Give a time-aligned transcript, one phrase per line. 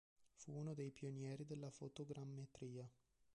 [0.33, 2.89] Fu uno dei pionieri della fotogrammetria.